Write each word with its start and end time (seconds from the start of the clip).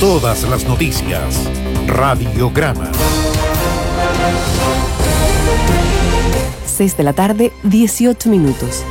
Todas 0.00 0.48
las 0.48 0.66
noticias. 0.66 1.46
Radiograma. 1.86 2.90
6 6.64 6.96
de 6.96 7.04
la 7.04 7.12
tarde, 7.12 7.52
18 7.64 8.30
minutos. 8.30 8.82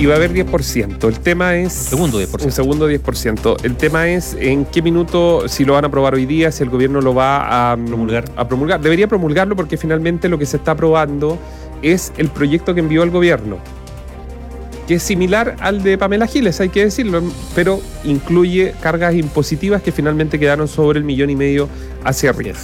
Y 0.00 0.06
va 0.06 0.14
a 0.14 0.16
haber 0.16 0.32
10%. 0.32 1.04
El 1.06 1.20
tema 1.20 1.54
es... 1.54 1.72
segundo 1.72 2.20
10%. 2.20 2.46
Un 2.46 2.50
segundo 2.50 2.90
10%. 2.90 3.64
El 3.64 3.76
tema 3.76 4.08
es 4.08 4.36
en 4.40 4.64
qué 4.64 4.82
minuto, 4.82 5.48
si 5.48 5.64
lo 5.64 5.74
van 5.74 5.84
a 5.84 5.86
aprobar 5.86 6.14
hoy 6.14 6.26
día, 6.26 6.50
si 6.50 6.64
el 6.64 6.70
gobierno 6.70 7.00
lo 7.00 7.14
va 7.14 7.70
a 7.70 7.76
Promulgar. 7.76 8.24
A 8.34 8.48
promulgar. 8.48 8.80
Debería 8.80 9.06
promulgarlo 9.06 9.54
porque 9.54 9.76
finalmente 9.76 10.28
lo 10.28 10.36
que 10.36 10.46
se 10.46 10.56
está 10.56 10.72
aprobando 10.72 11.38
es 11.80 12.12
el 12.16 12.28
proyecto 12.28 12.74
que 12.74 12.80
envió 12.80 13.04
el 13.04 13.10
gobierno, 13.10 13.58
que 14.88 14.94
es 14.94 15.02
similar 15.02 15.54
al 15.60 15.82
de 15.82 15.98
Pamela 15.98 16.26
Giles, 16.26 16.60
hay 16.62 16.70
que 16.70 16.82
decirlo, 16.82 17.22
pero 17.54 17.78
incluye 18.04 18.72
cargas 18.80 19.14
impositivas 19.14 19.82
que 19.82 19.92
finalmente 19.92 20.38
quedaron 20.38 20.66
sobre 20.66 20.98
el 20.98 21.04
millón 21.04 21.28
y 21.28 21.36
medio 21.36 21.68
hacia 22.04 22.30
arriba. 22.30 22.56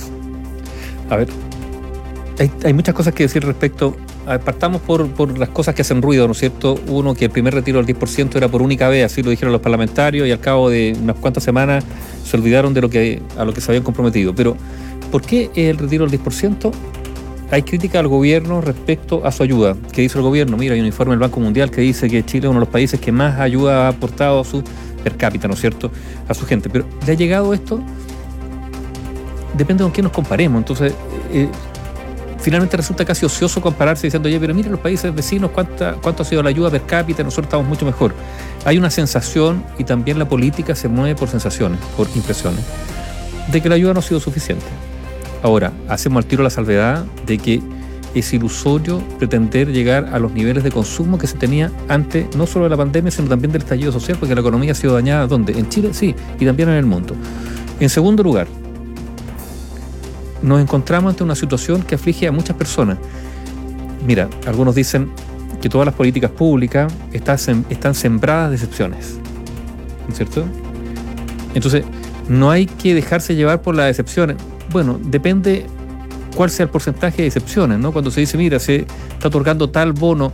A 1.10 1.16
ver, 1.16 1.28
hay, 2.38 2.50
hay 2.64 2.72
muchas 2.72 2.94
cosas 2.94 3.12
que 3.12 3.24
decir 3.24 3.44
respecto. 3.44 3.94
partamos 4.42 4.80
por, 4.80 5.06
por 5.10 5.38
las 5.38 5.50
cosas 5.50 5.74
que 5.74 5.82
hacen 5.82 6.00
ruido, 6.00 6.26
¿no 6.26 6.32
es 6.32 6.38
cierto? 6.38 6.80
Uno, 6.86 7.14
que 7.14 7.26
el 7.26 7.30
primer 7.30 7.52
retiro 7.52 7.82
del 7.82 7.94
10% 7.94 8.34
era 8.36 8.48
por 8.48 8.62
única 8.62 8.88
vez, 8.88 9.04
así 9.04 9.22
lo 9.22 9.28
dijeron 9.28 9.52
los 9.52 9.60
parlamentarios, 9.60 10.26
y 10.26 10.32
al 10.32 10.40
cabo 10.40 10.70
de 10.70 10.96
unas 10.98 11.16
cuantas 11.16 11.44
semanas 11.44 11.84
se 12.24 12.38
olvidaron 12.38 12.72
de 12.72 12.80
lo 12.80 12.88
que, 12.88 13.20
a 13.36 13.44
lo 13.44 13.52
que 13.52 13.60
se 13.60 13.70
habían 13.70 13.84
comprometido. 13.84 14.34
Pero, 14.34 14.56
¿por 15.12 15.20
qué 15.20 15.50
el 15.54 15.76
retiro 15.76 16.06
del 16.06 16.18
10%? 16.18 16.72
Hay 17.50 17.62
crítica 17.62 18.00
al 18.00 18.08
gobierno 18.08 18.60
respecto 18.60 19.24
a 19.24 19.30
su 19.30 19.42
ayuda. 19.42 19.76
¿Qué 19.92 20.02
dice 20.02 20.18
el 20.18 20.24
gobierno? 20.24 20.56
Mira, 20.56 20.74
hay 20.74 20.80
un 20.80 20.86
informe 20.86 21.12
del 21.12 21.20
Banco 21.20 21.40
Mundial 21.40 21.70
que 21.70 21.82
dice 21.82 22.08
que 22.08 22.24
Chile 22.24 22.46
es 22.46 22.50
uno 22.50 22.60
de 22.60 22.66
los 22.66 22.72
países 22.72 22.98
que 22.98 23.12
más 23.12 23.38
ayuda 23.38 23.86
ha 23.86 23.88
aportado 23.88 24.40
a 24.40 24.44
su 24.44 24.62
per 25.02 25.16
cápita, 25.16 25.46
¿no 25.46 25.54
es 25.54 25.60
cierto? 25.60 25.90
A 26.26 26.34
su 26.34 26.46
gente. 26.46 26.70
Pero, 26.70 26.86
¿le 27.06 27.12
ha 27.12 27.14
llegado 27.14 27.52
esto? 27.52 27.80
Depende 29.56 29.84
con 29.84 29.92
quién 29.92 30.04
nos 30.04 30.12
comparemos. 30.12 30.58
Entonces, 30.58 30.94
eh, 31.32 31.48
finalmente 32.40 32.76
resulta 32.76 33.04
casi 33.04 33.24
ocioso 33.24 33.60
compararse 33.60 34.06
diciendo, 34.06 34.28
oye, 34.28 34.40
pero 34.40 34.54
mira 34.54 34.70
los 34.70 34.80
países 34.80 35.14
vecinos, 35.14 35.50
¿cuánta, 35.50 35.94
cuánto 36.02 36.22
ha 36.22 36.26
sido 36.26 36.42
la 36.42 36.48
ayuda 36.48 36.70
per 36.70 36.82
cápita, 36.82 37.22
nosotros 37.22 37.46
estamos 37.46 37.66
mucho 37.66 37.86
mejor. 37.86 38.14
Hay 38.64 38.78
una 38.78 38.90
sensación, 38.90 39.64
y 39.78 39.84
también 39.84 40.18
la 40.18 40.28
política 40.28 40.74
se 40.74 40.88
mueve 40.88 41.14
por 41.14 41.28
sensaciones, 41.28 41.78
por 41.96 42.08
impresiones, 42.14 42.64
de 43.52 43.60
que 43.60 43.68
la 43.68 43.76
ayuda 43.76 43.92
no 43.92 44.00
ha 44.00 44.02
sido 44.02 44.20
suficiente. 44.20 44.64
Ahora, 45.44 45.72
hacemos 45.90 46.24
al 46.24 46.26
tiro 46.28 46.42
la 46.42 46.48
salvedad 46.48 47.04
de 47.26 47.36
que 47.36 47.60
es 48.14 48.32
ilusorio 48.32 48.98
pretender 49.18 49.70
llegar 49.70 50.08
a 50.10 50.18
los 50.18 50.32
niveles 50.32 50.64
de 50.64 50.70
consumo 50.70 51.18
que 51.18 51.26
se 51.26 51.36
tenía 51.36 51.70
antes, 51.86 52.34
no 52.34 52.46
solo 52.46 52.64
de 52.64 52.70
la 52.70 52.78
pandemia, 52.78 53.10
sino 53.10 53.28
también 53.28 53.52
del 53.52 53.60
estallido 53.60 53.92
social, 53.92 54.16
porque 54.18 54.34
la 54.34 54.40
economía 54.40 54.72
ha 54.72 54.74
sido 54.74 54.94
dañada, 54.94 55.26
¿dónde? 55.26 55.52
En 55.58 55.68
Chile, 55.68 55.90
sí, 55.92 56.14
y 56.40 56.46
también 56.46 56.70
en 56.70 56.76
el 56.76 56.86
mundo. 56.86 57.14
En 57.78 57.90
segundo 57.90 58.22
lugar, 58.22 58.46
nos 60.40 60.62
encontramos 60.62 61.10
ante 61.10 61.22
una 61.24 61.34
situación 61.34 61.82
que 61.82 61.96
aflige 61.96 62.26
a 62.26 62.32
muchas 62.32 62.56
personas. 62.56 62.96
Mira, 64.06 64.30
algunos 64.46 64.74
dicen 64.74 65.10
que 65.60 65.68
todas 65.68 65.84
las 65.84 65.94
políticas 65.94 66.30
públicas 66.30 66.90
están, 67.12 67.36
sem- 67.36 67.64
están 67.68 67.94
sembradas 67.94 68.48
de 68.48 68.56
excepciones. 68.56 69.18
¿No 70.06 70.08
es 70.08 70.16
cierto? 70.16 70.44
Entonces, 71.54 71.84
no 72.30 72.50
hay 72.50 72.64
que 72.64 72.94
dejarse 72.94 73.34
llevar 73.34 73.60
por 73.60 73.74
las 73.74 73.90
excepciones. 73.90 74.38
Bueno, 74.74 74.98
depende 75.00 75.66
cuál 76.36 76.50
sea 76.50 76.64
el 76.64 76.70
porcentaje 76.70 77.22
de 77.22 77.28
excepciones, 77.28 77.78
¿no? 77.78 77.92
Cuando 77.92 78.10
se 78.10 78.20
dice, 78.20 78.36
mira, 78.36 78.58
se 78.58 78.86
está 79.12 79.28
otorgando 79.28 79.70
tal 79.70 79.92
bono 79.92 80.32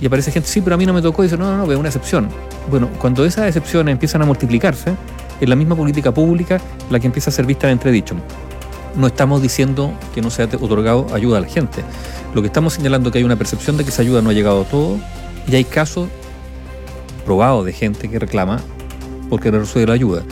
y 0.00 0.06
aparece 0.06 0.32
gente, 0.32 0.48
sí, 0.48 0.60
pero 0.60 0.74
a 0.74 0.76
mí 0.76 0.84
no 0.84 0.92
me 0.92 1.00
tocó, 1.00 1.22
y 1.22 1.26
dice, 1.26 1.38
no, 1.38 1.56
no, 1.56 1.64
no, 1.64 1.72
es 1.72 1.78
una 1.78 1.88
excepción. 1.88 2.28
Bueno, 2.68 2.90
cuando 2.98 3.24
esas 3.24 3.46
excepciones 3.46 3.92
empiezan 3.92 4.22
a 4.22 4.26
multiplicarse, 4.26 4.94
es 5.40 5.48
la 5.48 5.54
misma 5.54 5.76
política 5.76 6.12
pública 6.12 6.60
la 6.90 6.98
que 6.98 7.06
empieza 7.06 7.30
a 7.30 7.32
ser 7.32 7.46
vista 7.46 7.68
en 7.68 7.74
entredicho 7.74 8.16
no 8.96 9.06
estamos 9.06 9.42
diciendo 9.42 9.92
que 10.14 10.22
no 10.22 10.30
se 10.30 10.42
ha 10.42 10.46
otorgado 10.46 11.06
ayuda 11.12 11.38
a 11.38 11.40
la 11.42 11.46
gente. 11.46 11.84
Lo 12.34 12.40
que 12.40 12.46
estamos 12.46 12.72
señalando 12.72 13.10
es 13.10 13.12
que 13.12 13.18
hay 13.18 13.24
una 13.24 13.36
percepción 13.36 13.76
de 13.76 13.84
que 13.84 13.90
esa 13.90 14.02
ayuda 14.02 14.22
no 14.22 14.30
ha 14.30 14.32
llegado 14.32 14.62
a 14.62 14.64
todo 14.64 14.98
y 15.46 15.54
hay 15.54 15.64
casos 15.64 16.08
probados 17.24 17.64
de 17.66 17.72
gente 17.72 18.08
que 18.08 18.18
reclama 18.18 18.60
porque 19.28 19.52
no 19.52 19.58
recibe 19.58 19.86
la 19.86 19.92
ayuda. 19.92 20.22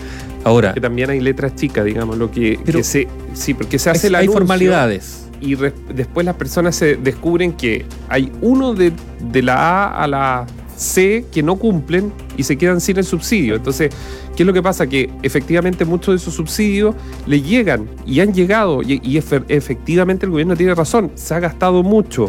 Ahora, 0.45 0.75
Que 0.75 0.81
también 0.81 1.11
hay 1.11 1.21
letras 1.21 1.55
chicas, 1.57 1.85
digamos, 1.85 2.19
lo 2.19 2.31
que, 2.31 2.59
Pero- 2.65 2.79
que 2.79 2.85
se... 2.85 3.09
Sí, 3.33 3.55
porque 3.55 3.79
se 3.79 3.91
hace 3.91 4.07
es- 4.09 4.13
la 4.13 4.19
hay 4.19 4.29
formalidades. 4.29 5.27
y 5.41 5.55
re- 5.57 5.73
después 5.95 6.25
las 6.25 6.37
personas 6.37 6.77
se 6.77 6.97
descubren 6.97 7.53
que 7.53 7.85
hay 8.09 8.31
uno 8.43 8.75
de, 8.75 8.93
de 9.33 9.43
la 9.43 9.57
A 9.85 10.05
a 10.05 10.07
la 10.07 10.47
C 10.77 11.25
que 11.33 11.43
no 11.43 11.57
cumplen 11.57 12.13
y 12.37 12.43
se 12.43 12.57
quedan 12.59 12.81
sin 12.81 12.97
el 12.99 13.05
subsidio. 13.05 13.55
Entonces, 13.55 13.91
¿qué 14.37 14.43
es 14.43 14.47
lo 14.47 14.53
que 14.53 14.63
pasa? 14.63 14.87
Que 14.87 15.09
efectivamente 15.23 15.85
muchos 15.85 16.13
de 16.15 16.17
esos 16.17 16.35
subsidios 16.35 16.95
le 17.27 17.41
llegan 17.43 17.87
y 18.07 18.21
han 18.21 18.35
llegado 18.35 18.83
y, 18.83 19.01
y 19.03 19.17
efe- 19.19 19.45
efectivamente 19.49 20.27
el 20.27 20.31
gobierno 20.33 20.57
tiene 20.57 20.75
razón, 20.75 21.13
se 21.15 21.33
ha 21.35 21.41
gastado 21.41 21.83
mucho. 21.83 22.29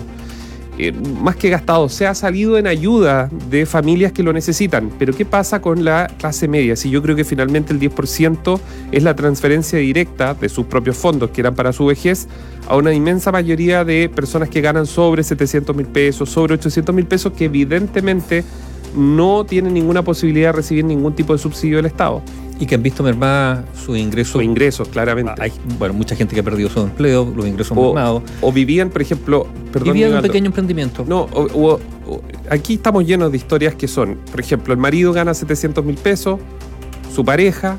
Eh, 0.77 0.91
más 0.91 1.37
que 1.37 1.49
gastado, 1.49 1.87
se 1.87 2.05
ha 2.05 2.13
salido 2.13 2.57
en 2.57 2.67
ayuda 2.67 3.29
de 3.49 3.65
familias 3.65 4.11
que 4.11 4.23
lo 4.23 4.33
necesitan. 4.33 4.91
Pero 4.99 5.13
¿qué 5.13 5.25
pasa 5.25 5.61
con 5.61 5.85
la 5.85 6.07
clase 6.17 6.47
media? 6.47 6.75
Si 6.75 6.89
yo 6.89 7.01
creo 7.01 7.15
que 7.15 7.23
finalmente 7.23 7.71
el 7.71 7.79
10% 7.79 8.59
es 8.91 9.03
la 9.03 9.15
transferencia 9.15 9.79
directa 9.79 10.33
de 10.33 10.49
sus 10.49 10.65
propios 10.65 10.97
fondos, 10.97 11.29
que 11.29 11.41
eran 11.41 11.55
para 11.55 11.71
su 11.71 11.85
vejez, 11.85 12.27
a 12.67 12.75
una 12.75 12.93
inmensa 12.93 13.31
mayoría 13.31 13.85
de 13.85 14.09
personas 14.09 14.49
que 14.49 14.59
ganan 14.61 14.85
sobre 14.85 15.23
700 15.23 15.75
mil 15.75 15.85
pesos, 15.85 16.29
sobre 16.29 16.55
800 16.55 16.93
mil 16.93 17.05
pesos, 17.05 17.31
que 17.33 17.45
evidentemente 17.45 18.43
no 18.95 19.45
tienen 19.45 19.73
ninguna 19.73 20.01
posibilidad 20.03 20.49
de 20.49 20.53
recibir 20.53 20.85
ningún 20.85 21.13
tipo 21.13 21.33
de 21.33 21.39
subsidio 21.39 21.77
del 21.77 21.85
Estado. 21.85 22.21
Y 22.59 22.65
que 22.65 22.75
han 22.75 22.83
visto 22.83 23.03
mermada 23.03 23.65
su 23.85 23.95
ingreso. 23.97 24.33
Sus 24.33 24.43
ingresos, 24.43 24.87
claramente. 24.87 25.33
Hay, 25.39 25.51
bueno, 25.77 25.93
mucha 25.93 26.15
gente 26.15 26.33
que 26.33 26.39
ha 26.39 26.43
perdido 26.43 26.69
su 26.69 26.79
empleo, 26.79 27.31
los 27.35 27.45
ingresos 27.45 27.77
O- 27.77 27.93
mermados. 27.93 28.23
O 28.41 28.51
vivían, 28.51 28.89
por 28.89 29.01
ejemplo, 29.01 29.45
perdón, 29.73 29.93
Vivía 29.93 30.09
de 30.09 30.15
un 30.15 30.21
pequeño 30.21 30.45
emprendimiento. 30.47 31.03
No, 31.07 31.21
o- 31.31 31.79
aquí 32.49 32.75
estamos 32.75 33.05
llenos 33.05 33.31
de 33.31 33.37
historias 33.37 33.75
que 33.75 33.87
son, 33.89 34.19
por 34.31 34.39
ejemplo, 34.39 34.73
el 34.73 34.79
marido 34.79 35.11
gana 35.11 35.33
700 35.33 35.83
mil 35.83 35.95
pesos, 35.97 36.39
su 37.13 37.25
pareja 37.25 37.77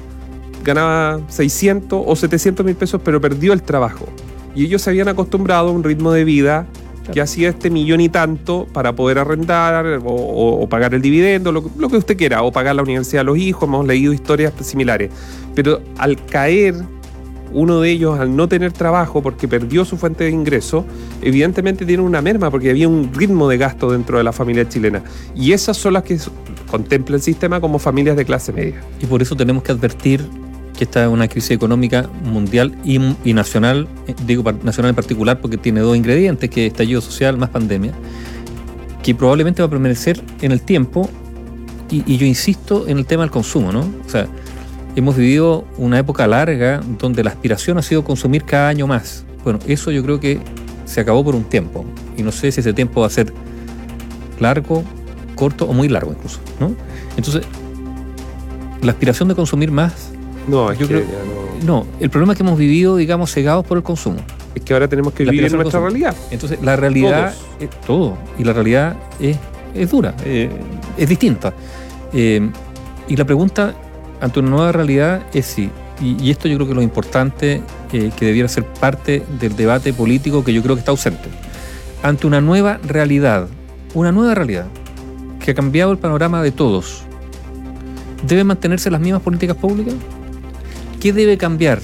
ganaba 0.63 1.21
600 1.29 2.03
o 2.05 2.15
700 2.17 2.67
mil 2.67 2.75
pesos, 2.75 3.01
pero 3.05 3.21
perdió 3.21 3.53
el 3.55 3.63
trabajo. 3.63 4.07
Y 4.55 4.65
ellos 4.65 4.83
se 4.83 4.91
habían 4.91 5.09
acostumbrado 5.09 5.69
a 5.69 5.73
un 5.73 5.85
ritmo 5.85 6.13
de 6.13 6.25
vida 6.25 6.67
que 7.13 7.21
hacía 7.21 7.49
este 7.49 7.71
millón 7.71 8.01
y 8.01 8.09
tanto 8.09 8.67
para 8.73 8.95
poder 8.95 9.19
arrendar 9.19 10.01
o, 10.05 10.67
pagar 10.69 10.95
el 10.95 11.03
dividendo, 11.03 11.53
lo, 11.53 11.71
lo 11.77 11.89
que 11.89 11.97
usted 11.97 12.17
quiera, 12.17 12.43
o 12.43 12.53
pagar 12.53 12.77
la 12.77 12.83
universidad 12.83 13.21
a 13.21 13.25
los 13.25 13.39
hijos, 13.39 13.69
hemos 13.69 13.87
leído 13.87 14.13
historias 14.13 14.53
similares. 14.61 15.11
Pero 15.55 15.81
al 15.99 16.25
caer 16.27 16.75
uno 17.53 17.81
de 17.81 17.91
ellos, 17.91 18.19
al 18.19 18.35
no 18.35 18.49
tener 18.49 18.73
trabajo 18.73 19.23
porque 19.23 19.49
perdió 19.49 19.85
su 19.85 19.97
fuente 19.97 20.25
de 20.25 20.31
ingreso, 20.31 20.85
evidentemente 21.23 21.87
tiene 21.87 22.03
una 22.03 22.21
merma 22.21 22.51
porque 22.51 22.71
había 22.71 22.89
un 22.89 23.13
ritmo 23.15 23.49
de 23.49 23.57
gasto 23.57 23.91
dentro 23.91 24.19
de 24.19 24.25
la 24.25 24.33
familia 24.33 24.69
chilena. 24.69 25.03
Y 25.35 25.53
esas 25.53 25.77
son 25.77 25.95
las 25.95 26.03
que 26.03 26.19
contempla 26.71 27.17
el 27.17 27.23
sistema 27.23 27.61
como 27.61 27.79
familias 27.79 28.17
de 28.17 28.25
clase 28.25 28.53
media. 28.53 28.83
Y 29.01 29.07
por 29.07 29.23
eso 29.23 29.37
tenemos 29.37 29.63
que 29.63 29.73
advertir 29.73 30.29
que 30.77 30.85
esta 30.85 31.05
es 31.05 31.09
una 31.09 31.27
crisis 31.27 31.53
económica 31.53 32.09
mundial 32.25 32.77
y, 32.85 32.99
nacional, 33.33 33.89
eh, 34.07 34.15
digo 34.27 34.45
nacional 34.63 34.91
en 34.91 34.95
particular 34.95 35.41
porque 35.41 35.57
tiene 35.57 35.81
dos 35.81 35.97
ingredientes, 35.97 36.51
que 36.51 36.67
es 36.67 36.73
estallido 36.73 37.01
social 37.01 37.37
más 37.37 37.51
pandemia, 37.51 37.93
que 39.03 39.15
probablemente 39.15 39.63
va 39.63 39.67
a 39.67 39.71
permanecer 39.71 40.23
en 40.43 40.53
el 40.53 40.61
tiempo 40.63 41.09
y, 41.91 42.03
y 42.13 42.17
yo 42.19 42.27
insisto 42.27 42.87
en 42.89 42.99
el 42.99 43.07
tema 43.07 43.23
del 43.23 43.31
consumo, 43.31 43.73
¿no? 43.73 43.81
O 43.81 44.09
sea, 44.09 44.27
hemos 44.97 45.17
vivido 45.17 45.65
una 45.79 45.99
época 45.99 46.27
larga 46.27 46.81
donde 46.99 47.25
la 47.25 47.31
aspiración 47.31 47.79
ha 47.79 47.83
sido 47.83 48.05
consumir 48.05 48.45
cada 48.45 48.69
año 48.69 48.87
más. 48.87 49.25
Bueno, 49.45 49.59
eso 49.67 49.91
yo 49.91 50.03
creo 50.03 50.21
que 50.21 50.41
se 50.85 51.01
acabó 51.01 51.25
por 51.25 51.35
un 51.35 51.45
tiempo 51.45 51.85
y 52.17 52.23
no 52.23 52.33
sé 52.33 52.51
si 52.53 52.61
ese 52.61 52.73
tiempo 52.73 53.01
va 53.01 53.07
a 53.07 53.11
ser 53.11 53.33
largo, 54.41 54.85
corto 55.35 55.67
o 55.67 55.73
muy 55.73 55.89
largo 55.89 56.13
incluso, 56.13 56.41
¿no? 56.61 56.75
Entonces, 57.17 57.43
la 58.83 58.93
aspiración 58.93 59.29
de 59.29 59.35
consumir 59.35 59.71
más 59.71 60.13
No, 60.47 60.71
es 60.71 60.79
Yo 60.79 60.87
que 60.89 60.95
creo- 60.95 61.07
ya 61.07 61.65
no- 61.65 61.81
no, 61.83 61.87
el 62.01 62.11
problema 62.11 62.33
es 62.33 62.37
que 62.39 62.43
hemos 62.43 62.59
vivido, 62.59 62.97
digamos, 62.97 63.33
cegados 63.33 63.65
por 63.67 63.77
el 63.79 63.83
consumo. 63.83 64.19
es 64.55 64.63
que 64.63 64.73
ahora 64.73 64.89
tenemos 64.89 65.13
que 65.13 65.25
La 65.25 65.33
vivir 65.33 65.47
en 65.47 65.53
nuestra 65.55 65.79
al 65.81 65.85
realidad. 65.85 66.17
Entonces, 66.31 66.59
la 66.63 66.77
realidad 66.77 67.35
es 67.61 67.69
todo. 67.87 68.17
Y 68.39 68.45
la 68.45 68.53
realidad 68.55 68.97
es, 69.21 69.37
es 69.75 69.91
dura, 69.91 70.15
eh, 70.25 70.49
es 70.97 71.09
distinta. 71.09 71.53
Eh, 72.13 72.51
y 73.09 73.17
la 73.17 73.25
pregunta 73.27 73.75
ante 74.21 74.41
una 74.41 74.49
nueva 74.51 74.73
realidad 74.73 75.23
es 75.35 75.45
si, 75.47 75.71
y, 76.01 76.17
y 76.25 76.31
esto 76.31 76.49
yo 76.49 76.55
creo 76.57 76.67
que 76.67 76.73
es 76.73 76.77
lo 76.77 76.83
importante 76.83 77.61
eh, 77.93 78.11
que 78.17 78.25
debiera 78.25 78.49
ser 78.49 78.65
parte 78.65 79.23
del 79.39 79.57
debate 79.57 79.93
político 79.93 80.43
que 80.43 80.55
yo 80.55 80.63
creo 80.63 80.75
que 80.75 80.81
está 80.81 80.91
ausente. 80.93 81.29
Ante 82.03 82.27
una 82.27 82.41
nueva 82.41 82.79
realidad, 82.83 83.49
una 83.93 84.11
nueva 84.13 84.35
realidad 84.35 84.67
que 85.39 85.51
ha 85.51 85.55
cambiado 85.55 85.93
el 85.93 85.99
panorama 85.99 86.43
de 86.43 86.51
todos, 86.53 87.03
¿deben 88.27 88.47
mantenerse 88.47 88.91
las 88.91 89.01
mismas 89.01 89.21
políticas 89.23 89.57
públicas? 89.57 89.95
¿Qué 91.07 91.13
debe 91.13 91.39
cambiar? 91.39 91.79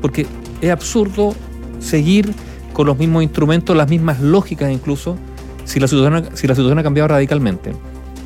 Porque 0.00 0.26
es 0.60 0.70
absurdo 0.72 1.36
seguir 1.78 2.34
con 2.72 2.88
los 2.88 2.98
mismos 2.98 3.22
instrumentos, 3.22 3.76
las 3.76 3.88
mismas 3.88 4.20
lógicas 4.20 4.72
incluso, 4.72 5.16
si 5.64 5.78
la 5.78 5.86
situación, 5.86 6.78
ha- 6.78 6.82
cambiado 6.82 7.06
radicalmente. 7.06 7.74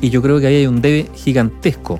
Y 0.01 0.09
yo 0.09 0.23
creo 0.23 0.39
que 0.39 0.47
ahí 0.47 0.55
hay 0.55 0.65
un 0.65 0.81
debe 0.81 1.11
gigantesco 1.13 1.99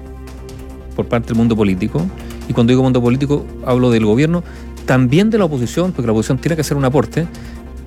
por 0.96 1.06
parte 1.06 1.28
del 1.28 1.38
mundo 1.38 1.56
político 1.56 2.04
y 2.50 2.54
cuando 2.54 2.72
digo 2.72 2.82
mundo 2.82 3.00
político 3.00 3.46
hablo 3.64 3.92
del 3.92 4.08
gobierno, 4.08 4.44
también 4.88 5.30
de 5.30 5.38
la 5.38 5.46
oposición, 5.46 5.92
porque 5.92 6.08
la 6.08 6.14
oposición 6.14 6.40
tiene 6.40 6.56
que 6.56 6.62
hacer 6.62 6.76
un 6.76 6.86
aporte, 6.86 7.28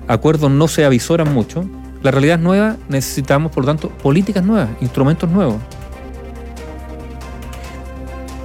acuerdos 0.07 0.49
no 0.49 0.69
se 0.69 0.85
avisoran 0.85 1.33
mucho, 1.33 1.65
la 2.01 2.11
realidad 2.11 2.37
es 2.37 2.43
nueva, 2.43 2.77
necesitamos 2.87 3.51
por 3.51 3.65
lo 3.65 3.67
tanto 3.67 3.89
políticas 3.89 4.45
nuevas, 4.45 4.69
instrumentos 4.79 5.29
nuevos. 5.29 5.57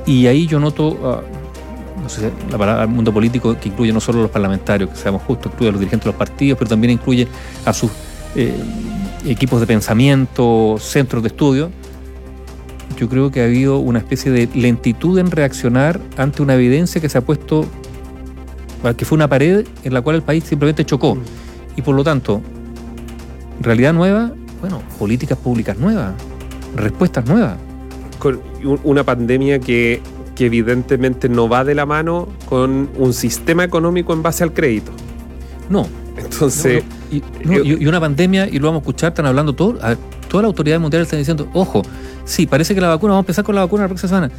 Y 0.07 0.27
ahí 0.27 0.49
yo 0.49 0.59
noto, 0.59 0.99
ah, 1.05 1.23
no 2.03 2.09
sé, 2.09 2.31
la 2.51 2.59
palabra 2.59 2.87
mundo 2.87 3.13
político 3.13 3.57
que 3.59 3.69
incluye 3.69 3.93
no 3.93 4.01
solo 4.01 4.19
a 4.21 4.23
los 4.23 4.31
parlamentarios, 4.31 4.91
que 4.91 4.97
seamos 4.97 5.23
justos, 5.23 5.53
incluye 5.53 5.69
a 5.69 5.73
los 5.73 5.81
dirigentes 5.81 6.05
de 6.05 6.11
los 6.11 6.19
partidos, 6.19 6.59
pero 6.59 6.69
también 6.69 6.93
incluye 6.93 7.29
a 7.65 7.73
sus 7.73 7.91
eh, 8.35 8.53
equipos 9.25 9.61
de 9.61 9.67
pensamiento, 9.67 10.77
centros 10.81 11.23
de 11.23 11.29
estudio. 11.29 11.71
Yo 12.99 13.09
creo 13.09 13.31
que 13.31 13.41
ha 13.41 13.45
habido 13.45 13.79
una 13.79 13.99
especie 14.01 14.31
de 14.31 14.49
lentitud 14.55 15.19
en 15.19 15.31
reaccionar 15.31 16.01
ante 16.17 16.43
una 16.43 16.55
evidencia 16.55 17.01
que 17.01 17.09
se 17.09 17.19
ha 17.19 17.21
puesto, 17.23 17.67
que 18.97 19.05
fue 19.05 19.17
una 19.17 19.29
pared 19.29 19.67
en 19.85 19.95
la 19.95 20.03
cual 20.03 20.17
el 20.17 20.23
país 20.23 20.45
simplemente 20.45 20.85
chocó. 20.85 21.17
Y 21.77 21.83
por 21.83 21.95
lo 21.95 22.05
tanto, 22.05 22.43
realidad 23.61 23.93
nueva, 23.93 24.33
bueno, 24.61 24.83
políticas 24.99 25.39
públicas 25.39 25.79
nuevas, 25.79 26.13
respuestas 26.77 27.27
nuevas. 27.27 27.57
Con 28.19 28.41
un- 28.65 28.81
una 28.85 29.05
pandemia 29.05 29.59
que, 29.59 30.01
que 30.35 30.47
evidentemente 30.47 31.29
no 31.29 31.49
va 31.49 31.65
de 31.65 31.75
la 31.75 31.85
mano 31.87 32.29
con 32.49 32.89
un 32.97 33.13
sistema 33.13 33.65
económico 33.65 34.13
en 34.13 34.23
base 34.23 34.43
al 34.45 34.53
crédito. 34.53 34.93
No, 35.69 35.87
Entonces, 36.17 36.85
No, 37.11 37.19
no, 37.45 37.53
y, 37.55 37.59
no, 37.59 37.65
y- 37.65 37.83
y 37.83 37.87
una 37.87 37.99
pandemia, 38.01 38.47
y 38.47 38.59
lo 38.59 38.67
vamos 38.69 38.81
a 38.81 38.83
escuchar, 38.83 39.09
están 39.13 39.27
hablando 39.27 39.55
todo, 39.55 39.79
a 39.83 39.89
ver, 39.91 39.99
todas 40.29 40.43
las 40.45 40.49
autoridades 40.51 40.81
mundiales 40.81 41.07
están 41.07 41.19
diciendo, 41.21 41.49
ojo, 41.55 41.83
sí, 42.25 42.47
parece 42.47 42.75
que 42.75 42.81
la 42.83 42.89
vacuna, 42.89 43.13
vamos 43.15 43.23
a 43.23 43.27
empezar 43.27 43.45
con 43.45 43.55
la 43.55 43.63
vacuna 43.63 43.85
la 43.85 43.89
próxima 43.89 44.09
semana, 44.09 44.31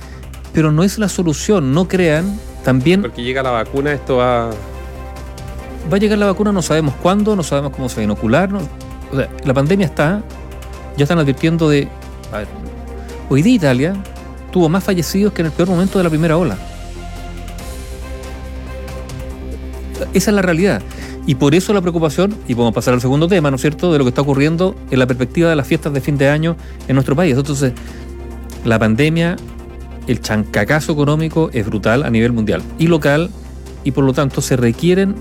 pero 0.54 0.72
no 0.72 0.84
es 0.84 0.98
la 1.00 1.10
solución, 1.10 1.74
no 1.74 1.88
crean, 1.88 2.40
también 2.64 3.02
porque 3.02 3.24
llega 3.24 3.42
la 3.44 3.50
vacuna, 3.52 3.92
esto 3.92 4.18
va... 4.18 4.50
va 5.92 5.96
a 5.96 5.98
llegar 5.98 6.18
la 6.20 6.28
vacuna, 6.28 6.52
no 6.52 6.62
sabemos 6.62 6.94
cuándo, 7.02 7.36
no 7.36 7.44
sabemos 7.44 7.72
cómo 7.76 7.90
se 7.90 7.96
va 7.98 8.02
a 8.02 8.06
inocular, 8.06 8.52
no- 8.52 8.60
o 9.12 9.16
sea, 9.16 9.30
la 9.44 9.54
pandemia 9.54 9.86
está, 9.88 10.22
ya 10.96 11.04
están 11.04 11.18
advirtiendo 11.20 11.70
de, 11.70 11.88
a 12.32 12.38
ver, 12.40 12.48
hoy 13.30 13.42
día 13.42 13.56
Italia 13.56 13.94
tuvo 14.54 14.70
más 14.70 14.84
fallecidos 14.84 15.34
que 15.34 15.42
en 15.42 15.48
el 15.48 15.52
peor 15.52 15.68
momento 15.68 15.98
de 15.98 16.04
la 16.04 16.10
primera 16.12 16.38
ola. 16.38 16.56
Esa 20.14 20.32
es 20.32 20.36
la 20.36 20.44
realidad. 20.44 20.82
Y 21.26 21.36
por 21.36 21.56
eso 21.56 21.74
la 21.74 21.82
preocupación, 21.82 22.36
y 22.48 22.54
podemos 22.54 22.76
pasar 22.76 22.94
al 22.94 23.02
segundo 23.02 23.28
tema, 23.28 23.50
¿no 23.50 23.56
es 23.56 23.62
cierto?, 23.62 23.92
de 23.92 23.98
lo 23.98 24.04
que 24.04 24.10
está 24.10 24.22
ocurriendo 24.22 24.76
en 24.92 25.00
la 25.00 25.08
perspectiva 25.08 25.50
de 25.50 25.56
las 25.56 25.66
fiestas 25.66 25.92
de 25.92 26.02
fin 26.02 26.18
de 26.18 26.30
año 26.30 26.56
en 26.88 26.94
nuestro 26.96 27.16
país. 27.16 27.36
Entonces, 27.36 27.74
la 28.64 28.78
pandemia, 28.78 29.38
el 30.06 30.22
chancacazo 30.22 30.94
económico 30.94 31.50
es 31.52 31.66
brutal 31.66 32.04
a 32.04 32.12
nivel 32.12 32.32
mundial 32.32 32.62
y 32.78 32.88
local, 32.88 33.32
y 33.84 33.92
por 33.92 34.04
lo 34.04 34.14
tanto 34.14 34.40
se 34.42 34.56
requieren 34.56 35.16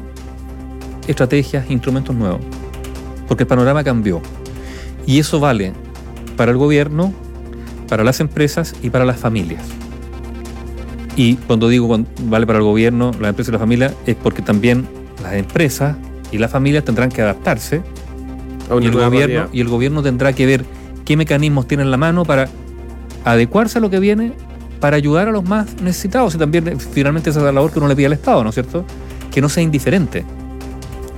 estrategias, 1.08 1.70
instrumentos 1.70 2.14
nuevos, 2.14 2.40
porque 3.26 3.44
el 3.44 3.48
panorama 3.48 3.82
cambió. 3.82 4.20
Y 5.06 5.20
eso 5.20 5.40
vale 5.40 5.72
para 6.36 6.52
el 6.52 6.58
gobierno, 6.58 7.14
para 7.92 8.04
las 8.04 8.20
empresas 8.20 8.74
y 8.82 8.88
para 8.88 9.04
las 9.04 9.18
familias. 9.18 9.62
Y 11.14 11.34
cuando 11.34 11.68
digo 11.68 11.94
vale 12.22 12.46
para 12.46 12.58
el 12.58 12.64
gobierno, 12.64 13.10
las 13.20 13.28
empresas 13.28 13.50
y 13.50 13.52
la 13.52 13.58
familia, 13.58 13.94
es 14.06 14.16
porque 14.16 14.40
también 14.40 14.88
las 15.22 15.34
empresas 15.34 15.98
y 16.30 16.38
las 16.38 16.50
familias 16.50 16.84
tendrán 16.84 17.10
que 17.10 17.20
adaptarse 17.20 17.82
y 18.80 18.86
el, 18.86 18.92
gobierno, 18.92 19.48
y 19.52 19.60
el 19.60 19.68
gobierno 19.68 20.02
tendrá 20.02 20.32
que 20.32 20.46
ver 20.46 20.64
qué 21.04 21.18
mecanismos 21.18 21.68
tiene 21.68 21.82
en 21.82 21.90
la 21.90 21.98
mano 21.98 22.24
para 22.24 22.48
adecuarse 23.26 23.76
a 23.76 23.82
lo 23.82 23.90
que 23.90 24.00
viene, 24.00 24.32
para 24.80 24.96
ayudar 24.96 25.28
a 25.28 25.30
los 25.30 25.44
más 25.44 25.82
necesitados. 25.82 26.34
Y 26.34 26.38
también 26.38 26.68
eh, 26.68 26.76
finalmente 26.78 27.28
esa 27.28 27.40
es 27.40 27.44
la 27.44 27.52
labor 27.52 27.72
que 27.72 27.78
uno 27.78 27.88
le 27.88 27.94
pide 27.94 28.06
al 28.06 28.14
Estado, 28.14 28.42
¿no 28.42 28.48
es 28.48 28.54
cierto? 28.54 28.86
Que 29.30 29.42
no 29.42 29.50
sea 29.50 29.62
indiferente. 29.62 30.24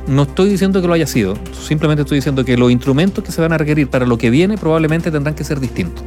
No 0.09 0.23
estoy 0.23 0.49
diciendo 0.49 0.82
que 0.82 0.88
lo 0.88 0.94
haya 0.94 1.06
sido, 1.06 1.37
simplemente 1.53 2.03
estoy 2.03 2.19
diciendo 2.19 2.44
que 2.44 2.56
los 2.56 2.73
instrumentos 2.73 3.23
que 3.23 3.31
se 3.31 3.41
van 3.41 3.53
a 3.53 3.59
requerir 3.59 3.88
para 3.88 4.06
lo 4.06 4.19
que 4.19 4.29
viene 4.29 4.59
probablemente 4.59 5.12
tendrán 5.12 5.37
que 5.37 5.44
ser 5.44 5.61
distintos. 5.61 6.05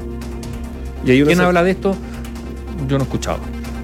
Y 1.08 1.12
ahí 1.12 1.22
uno 1.22 1.28
¿Quién 1.28 1.40
se- 1.40 1.44
habla 1.46 1.64
de 1.64 1.72
esto? 1.72 1.96
Yo 2.88 2.98
no 2.98 3.04
he 3.04 3.08
escuchado. 3.08 3.40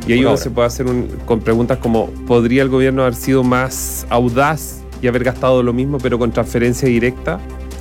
Y 0.07 0.13
ahí 0.13 0.19
uno 0.19 0.37
se 0.37 0.49
puede 0.51 0.67
hacer 0.67 0.85
un- 0.85 1.07
con 1.25 1.39
preguntas 1.39 1.77
como, 1.79 2.07
¿podría 2.27 2.61
el 2.61 2.69
gobierno 2.69 3.01
haber 3.03 3.15
sido 3.15 3.43
más 3.43 4.05
audaz 4.09 4.81
y 5.01 5.07
haber 5.07 5.23
gastado 5.23 5.63
lo 5.63 5.73
mismo 5.73 5.97
pero 5.97 6.19
con 6.19 6.31
transferencia 6.31 6.87
directa? 6.87 7.39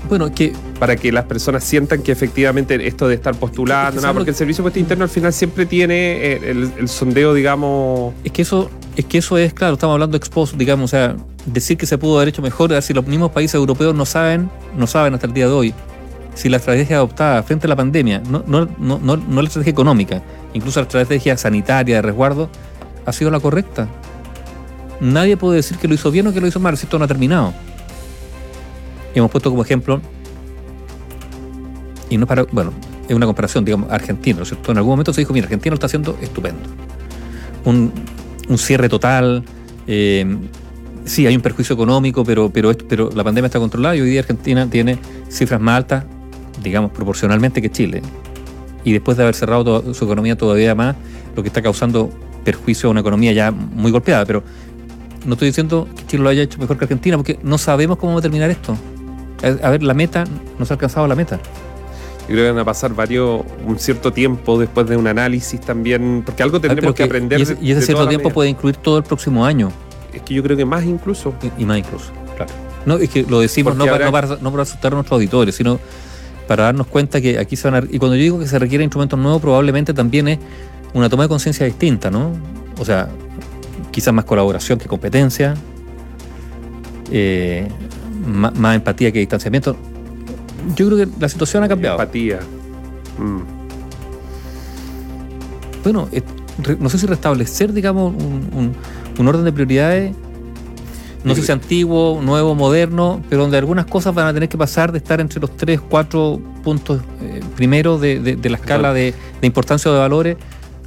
Bueno, 0.08 0.32
que 0.34 0.52
Para 0.78 0.96
que 0.96 1.12
las 1.12 1.24
personas 1.26 1.62
sientan 1.62 2.02
que 2.02 2.10
efectivamente 2.10 2.86
esto 2.88 3.06
de 3.06 3.14
estar 3.14 3.32
Es 3.34 3.38
postulando, 3.38 4.00
nada, 4.00 4.12
porque 4.12 4.30
el 4.30 4.36
Servicio 4.36 4.62
de 4.62 4.68
Impuesto 4.68 4.80
Interno 4.80 5.04
al 5.04 5.10
final 5.10 5.32
siempre 5.32 5.64
tiene 5.64 5.94
eh, 6.32 6.40
el, 6.50 6.72
el 6.76 6.88
sondeo, 6.88 7.34
digamos... 7.34 8.12
Es 8.24 8.32
que 8.32 8.42
eso, 8.42 8.68
es 8.96 9.04
que 9.04 9.18
eso 9.18 9.38
es, 9.38 9.54
claro, 9.54 9.74
estamos 9.74 9.94
hablando 9.94 10.16
expos, 10.16 10.58
digamos, 10.58 10.86
o 10.86 10.96
sea, 10.96 11.14
decir 11.46 11.76
que 11.76 11.86
se 11.86 11.98
pudo 11.98 12.16
haber 12.16 12.28
hecho 12.30 12.42
mejor, 12.42 12.80
si 12.82 12.92
los 12.94 13.06
mismos 13.06 13.30
países 13.30 13.54
europeos 13.54 13.94
no 13.94 14.04
saben, 14.04 14.50
no 14.76 14.88
saben 14.88 15.14
hasta 15.14 15.28
el 15.28 15.32
día 15.34 15.46
de 15.46 15.52
hoy, 15.52 15.74
si 16.34 16.48
la 16.48 16.56
estrategia 16.56 16.96
adoptada 16.96 17.42
frente 17.42 17.66
a 17.66 17.68
la 17.68 17.76
pandemia, 17.76 18.22
no, 18.28 18.42
no, 18.46 18.68
no, 18.78 18.98
no, 18.98 19.16
la 19.16 19.48
estrategia 19.48 19.70
económica, 19.70 20.22
incluso 20.54 20.80
la 20.80 20.84
estrategia 20.84 21.36
sanitaria 21.36 21.96
de 21.96 22.02
resguardo, 22.02 22.48
ha 23.04 23.12
sido 23.12 23.30
la 23.30 23.40
correcta. 23.40 23.88
Nadie 25.00 25.36
puede 25.36 25.56
decir 25.56 25.78
que 25.78 25.88
lo 25.88 25.94
hizo 25.94 26.10
bien 26.10 26.26
o 26.26 26.32
que 26.32 26.40
lo 26.40 26.46
hizo 26.46 26.60
mal, 26.60 26.76
si 26.76 26.86
esto 26.86 26.98
no 26.98 27.04
ha 27.04 27.08
terminado. 27.08 27.52
Y 29.14 29.18
hemos 29.18 29.30
puesto 29.30 29.50
como 29.50 29.62
ejemplo, 29.62 30.00
y 32.08 32.16
no 32.16 32.26
para, 32.26 32.44
bueno, 32.44 32.72
es 33.08 33.14
una 33.14 33.26
comparación, 33.26 33.64
digamos, 33.64 33.90
Argentina, 33.90 34.38
¿no 34.38 34.42
es 34.44 34.48
cierto? 34.50 34.72
En 34.72 34.78
algún 34.78 34.92
momento 34.92 35.12
se 35.12 35.20
dijo, 35.20 35.32
mira, 35.32 35.46
Argentina 35.46 35.72
lo 35.72 35.74
está 35.74 35.86
haciendo 35.86 36.16
estupendo 36.20 36.60
un, 37.64 37.92
cierre 38.56 38.88
total. 38.88 39.44
eh, 39.86 40.36
sí, 41.04 41.26
hay 41.26 41.34
un 41.34 41.42
perjuicio 41.42 41.74
económico, 41.74 42.24
pero, 42.24 42.50
pero, 42.50 42.72
pero 42.88 43.10
la 43.14 43.24
pandemia 43.24 43.46
está 43.46 43.58
controlada 43.58 43.96
y 43.96 44.00
hoy 44.00 44.10
día 44.10 44.20
Argentina 44.20 44.68
tiene 44.68 44.98
cifras 45.28 45.60
más 45.60 45.76
altas, 45.76 46.04
digamos, 46.62 46.90
proporcionalmente 46.90 47.62
que 47.62 47.70
Chile. 47.70 48.02
Y 48.84 48.92
después 48.92 49.16
de 49.16 49.22
haber 49.22 49.34
cerrado 49.34 49.94
su 49.94 50.04
economía 50.04 50.36
todavía 50.36 50.74
más, 50.74 50.96
lo 51.36 51.42
que 51.42 51.48
está 51.48 51.62
causando 51.62 52.10
perjuicio 52.44 52.88
a 52.88 52.90
una 52.90 53.00
economía 53.00 53.32
ya 53.32 53.50
muy 53.52 53.90
golpeada. 53.92 54.24
Pero 54.26 54.42
no 55.24 55.34
estoy 55.34 55.48
diciendo 55.48 55.88
que 55.96 56.06
Chile 56.06 56.22
lo 56.24 56.28
haya 56.30 56.42
hecho 56.42 56.58
mejor 56.58 56.76
que 56.78 56.84
Argentina, 56.84 57.16
porque 57.16 57.38
no 57.42 57.58
sabemos 57.58 57.96
cómo 57.98 58.14
va 58.14 58.18
a 58.18 58.22
terminar 58.22 58.50
esto. 58.50 58.76
A 59.62 59.70
ver, 59.70 59.82
la 59.82 59.94
meta, 59.94 60.24
no 60.58 60.64
se 60.64 60.72
ha 60.72 60.74
alcanzado 60.74 61.06
la 61.06 61.14
meta. 61.14 61.38
Yo 62.28 62.34
creo 62.34 62.44
que 62.44 62.50
van 62.52 62.60
a 62.60 62.64
pasar 62.64 62.94
varios, 62.94 63.42
un 63.66 63.78
cierto 63.78 64.12
tiempo 64.12 64.58
después 64.58 64.88
de 64.88 64.96
un 64.96 65.06
análisis 65.08 65.60
también, 65.60 66.22
porque 66.24 66.42
algo 66.44 66.58
Ah, 66.58 66.60
tendremos 66.60 66.94
que, 66.94 67.02
aprender. 67.02 67.38
y 67.40 67.42
ese, 67.42 67.58
y 67.60 67.72
ese 67.72 67.82
cierto 67.82 68.06
tiempo 68.08 68.30
puede 68.30 68.48
incluir 68.50 68.76
todo 68.76 68.98
el 68.98 69.02
próximo 69.04 69.44
año. 69.44 69.70
Es 70.12 70.22
que 70.22 70.34
yo 70.34 70.42
creo 70.44 70.56
que 70.56 70.64
más 70.64 70.84
incluso. 70.84 71.34
Y- 71.58 71.62
y 71.62 71.66
más 71.66 71.78
incluso, 71.78 72.12
claro. 72.36 72.52
No, 72.86 72.96
es 72.96 73.10
que 73.10 73.24
lo 73.28 73.40
decimos 73.40 73.74
para, 73.76 74.04
no, 74.04 74.12
para, 74.12 74.36
no 74.40 74.50
para 74.52 74.62
asustar 74.62 74.92
a 74.92 74.94
nuestros 74.96 75.16
auditores, 75.16 75.54
sino 75.56 75.80
para 76.52 76.64
darnos 76.64 76.86
cuenta 76.86 77.18
que 77.18 77.38
aquí 77.38 77.56
se 77.56 77.70
van 77.70 77.82
a... 77.82 77.86
Y 77.90 77.98
cuando 77.98 78.14
yo 78.14 78.22
digo 78.22 78.38
que 78.38 78.46
se 78.46 78.58
requieren 78.58 78.84
instrumentos 78.84 79.18
nuevos, 79.18 79.40
probablemente 79.40 79.94
también 79.94 80.28
es 80.28 80.38
una 80.92 81.08
toma 81.08 81.22
de 81.22 81.30
conciencia 81.30 81.64
distinta, 81.64 82.10
¿no? 82.10 82.32
O 82.78 82.84
sea, 82.84 83.08
quizás 83.90 84.12
más 84.12 84.26
colaboración 84.26 84.78
que 84.78 84.86
competencia, 84.86 85.54
eh, 87.10 87.66
más, 88.26 88.74
empatía 88.74 89.10
que 89.12 89.20
distanciamiento. 89.20 89.76
Yo 90.76 90.88
creo 90.90 90.98
que 90.98 91.08
la 91.18 91.30
situación 91.30 91.64
ha 91.64 91.68
cambiado. 91.68 91.98
Empatía. 91.98 92.40
Mm. 93.18 93.40
bueno, 95.84 96.08
eh, 96.12 96.22
no 96.78 96.90
sé 96.90 96.98
si 96.98 97.06
restablecer, 97.06 97.72
digamos, 97.72 98.12
un, 98.14 98.50
un- 98.52 98.72
un 99.18 99.28
orden 99.28 99.44
de 99.44 99.52
prioridades, 99.52 100.14
no 101.24 101.34
sé 101.34 101.42
si 101.42 101.52
antiguo, 101.52 102.20
nuevo, 102.22 102.54
moderno, 102.54 103.22
pero 103.28 103.42
donde 103.42 103.58
algunas 103.58 103.86
cosas 103.86 104.14
van 104.14 104.26
a 104.26 104.34
tener 104.34 104.48
que 104.48 104.58
pasar 104.58 104.90
de 104.92 104.98
estar 104.98 105.20
entre 105.20 105.40
los 105.40 105.56
tres, 105.56 105.80
cuatro 105.80 106.40
puntos 106.64 107.00
eh, 107.22 107.40
primeros 107.56 108.00
de, 108.00 108.18
de- 108.20 108.36
de 108.36 108.50
la 108.50 108.56
escala 108.56 108.92
de, 108.92 109.14
de 109.40 109.46
importancia 109.46 109.90
o 109.90 109.94
de 109.94 110.00
valores. 110.00 110.36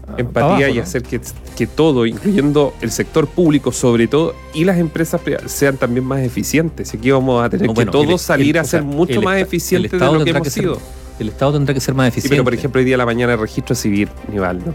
a- 0.07 0.19
Empatía 0.19 0.67
abajo, 0.67 0.75
y 0.75 0.79
hacer 0.79 1.01
que, 1.03 1.19
que 1.57 1.65
todo, 1.67 2.05
incluyendo 2.05 2.73
el 2.81 2.91
sector 2.91 3.27
público 3.27 3.71
sobre 3.71 4.07
todo, 4.07 4.35
y 4.53 4.63
las 4.65 4.77
empresas 4.77 5.19
privadas, 5.21 5.51
sean 5.51 5.77
también 5.77 6.05
más 6.05 6.19
eficientes. 6.19 6.93
Aquí 6.93 7.09
vamos 7.11 7.43
a 7.43 7.49
tener 7.49 7.67
No, 7.67 7.73
que 7.73 7.75
bueno, 7.85 7.91
todos 7.91 8.09
el- 8.11 8.19
salir 8.19 8.55
el- 8.55 8.59
a 8.59 8.61
o 8.63 8.65
sea, 8.65 8.79
ser 8.81 8.83
mucho 8.83 9.21
más 9.21 9.39
eficientes 9.39 9.91
de 9.91 9.97
Estado 9.97 10.13
lo 10.13 10.19
que 10.19 10.25
tendrá 10.25 10.39
hemos 10.41 10.53
ser- 10.53 10.63
sido. 10.63 10.79
El 11.17 11.29
Estado 11.29 11.53
tendrá 11.53 11.73
que 11.73 11.79
ser 11.79 11.93
más 11.95 12.05
Sí, 12.05 12.09
eficiente. 12.19 12.29
pero 12.35 12.43
por 12.43 12.53
ejemplo, 12.53 12.79
hoy 12.79 12.85
día 12.85 12.95
a 12.95 12.97
la 12.97 13.05
mañana 13.05 13.33
el 13.33 13.39
registro 13.39 13.73
civil, 13.73 14.09
Nivaldo. 14.31 14.73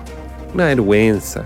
Una 0.54 0.64
vergüenza. 0.64 1.44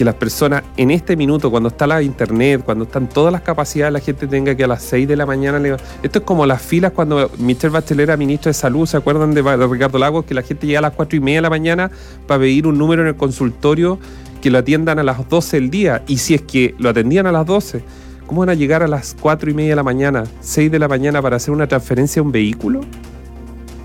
Que 0.00 0.04
las 0.06 0.14
personas 0.14 0.62
en 0.78 0.90
este 0.90 1.14
minuto, 1.14 1.50
cuando 1.50 1.68
está 1.68 1.86
la 1.86 2.00
internet, 2.00 2.62
cuando 2.64 2.84
están 2.84 3.06
todas 3.06 3.30
las 3.30 3.42
capacidades, 3.42 3.92
la 3.92 4.00
gente 4.00 4.26
tenga 4.26 4.54
que 4.54 4.64
a 4.64 4.66
las 4.66 4.82
6 4.82 5.06
de 5.06 5.14
la 5.14 5.26
mañana. 5.26 5.58
le- 5.58 5.76
Esto 6.02 6.20
es 6.20 6.24
como 6.24 6.46
las 6.46 6.62
filas 6.62 6.92
cuando 6.92 7.30
Michelle 7.36 7.68
Bachelet 7.70 8.04
era 8.04 8.16
ministra 8.16 8.48
de 8.48 8.54
Salud. 8.54 8.86
¿Se 8.86 8.96
acuerdan 8.96 9.34
de 9.34 9.42
Ricardo 9.42 9.98
Lagos? 9.98 10.24
Que 10.24 10.32
la 10.32 10.40
gente 10.40 10.66
llega 10.66 10.78
a 10.78 10.82
las 10.82 10.94
4 10.94 11.18
y 11.18 11.20
media 11.20 11.36
de 11.36 11.42
la 11.42 11.50
mañana 11.50 11.90
para 12.26 12.40
pedir 12.40 12.66
un 12.66 12.78
número 12.78 13.02
en 13.02 13.08
el 13.08 13.16
consultorio 13.16 13.98
que 14.40 14.48
lo 14.50 14.56
atiendan 14.56 14.98
a 14.98 15.02
las 15.02 15.28
12 15.28 15.58
del 15.60 15.68
día. 15.68 16.02
Y 16.06 16.16
si 16.16 16.32
es 16.32 16.40
que 16.40 16.74
lo 16.78 16.88
atendían 16.88 17.26
a 17.26 17.32
las 17.32 17.44
12, 17.44 17.82
¿cómo 18.26 18.40
van 18.40 18.48
a 18.48 18.54
llegar 18.54 18.82
a 18.82 18.88
las 18.88 19.14
4 19.20 19.50
y 19.50 19.52
media 19.54 19.72
de 19.72 19.76
la 19.76 19.82
mañana, 19.82 20.24
6 20.40 20.72
de 20.72 20.78
la 20.78 20.88
mañana 20.88 21.20
para 21.20 21.36
hacer 21.36 21.52
una 21.52 21.66
transferencia 21.66 22.20
a 22.20 22.22
un 22.24 22.32
vehículo? 22.32 22.80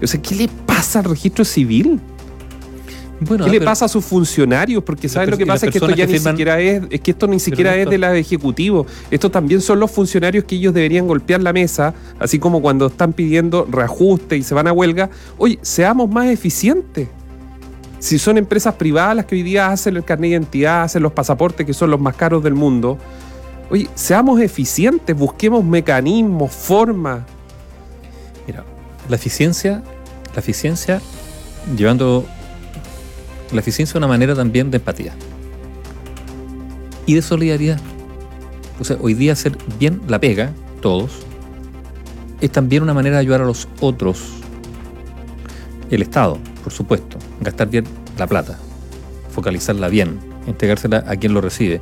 O 0.01 0.07
sea, 0.07 0.22
¿qué 0.22 0.34
le 0.34 0.48
pasa 0.65 1.00
al 1.00 1.05
registro 1.05 1.43
civil? 1.43 2.00
¿Qué 3.19 3.50
le 3.50 3.62
pasa 3.62 3.86
a 3.86 3.88
sus 3.88 4.03
funcionarios? 4.03 4.84
Porque 4.84 5.07
¿sabes 5.07 5.29
lo 5.29 5.38
que 5.38 5.45
pasa? 5.45 5.65
Es 5.67 5.72
que 5.72 5.77
esto 5.77 5.95
ya 5.95 6.05
ni 6.05 6.19
siquiera 6.19 6.60
es, 6.60 6.84
es 6.89 7.00
que 7.00 7.12
esto 7.12 7.27
ni 7.27 7.39
siquiera 7.39 7.75
es 7.75 7.89
de 7.89 7.98
la 7.98 8.15
ejecutivo. 8.15 8.86
Esto 9.10 9.31
también 9.31 9.62
son 9.62 9.79
los 9.79 9.91
funcionarios 9.91 10.43
que 10.43 10.55
ellos 10.55 10.74
deberían 10.74 11.07
golpear 11.07 11.41
la 11.41 11.53
mesa, 11.53 11.93
así 12.19 12.39
como 12.39 12.62
cuando 12.62 12.88
están 12.88 13.13
pidiendo 13.13 13.65
reajuste 13.69 14.36
y 14.36 14.43
se 14.43 14.53
van 14.53 14.67
a 14.67 14.74
huelga. 14.74 15.10
Oye, 15.38 15.60
seamos 15.62 16.10
más 16.10 16.27
eficientes. 16.27 17.07
Si 18.00 18.19
son 18.19 18.38
empresas 18.38 18.75
privadas 18.75 19.15
las 19.15 19.25
que 19.25 19.36
hoy 19.36 19.43
día 19.43 19.72
hacen 19.72 19.95
el 19.95 20.03
carnet 20.03 20.29
de 20.29 20.36
identidad, 20.36 20.84
hacen 20.84 21.01
los 21.01 21.13
pasaportes 21.13 21.65
que 21.65 21.74
son 21.74 21.89
los 21.89 22.00
más 22.00 22.15
caros 22.15 22.43
del 22.43 22.53
mundo, 22.53 22.98
oye, 23.69 23.88
seamos 23.95 24.41
eficientes, 24.41 25.17
busquemos 25.17 25.63
mecanismos, 25.63 26.51
formas. 26.51 27.22
Mira, 28.45 28.63
la 29.07 29.15
eficiencia, 29.15 29.81
la 30.34 30.39
eficiencia 30.39 31.01
llevando 31.75 32.25
la 33.52 33.60
eficiencia 33.60 33.94
es 33.94 33.96
una 33.96 34.08
manera 34.08 34.36
también 34.36 34.72
de 34.72 34.78
empatía 34.78 35.14
y 37.06 37.16
de 37.16 37.22
solidaridad. 37.22 37.80
O 38.80 38.84
sea, 38.84 38.98
hoy 39.00 39.14
día 39.14 39.34
hacer 39.34 39.58
bien 39.80 40.02
la 40.08 40.20
pega, 40.20 40.52
todos, 40.82 41.12
es 42.42 42.52
también 42.52 42.84
una 42.84 42.94
manera 42.94 43.18
de 43.18 43.22
ayudar 43.22 43.42
a 43.42 43.46
los 43.46 43.68
otros. 43.80 44.34
El 45.90 46.02
Estado, 46.02 46.38
por 46.64 46.74
supuesto, 46.74 47.18
gastar 47.42 47.70
bien 47.70 47.86
la 48.18 48.28
plata, 48.28 48.58
focalizarla 49.32 49.88
bien, 49.88 50.20
entregársela 50.48 51.04
a 51.08 51.16
quien 51.16 51.34
lo 51.34 51.42
recibe. 51.42 51.80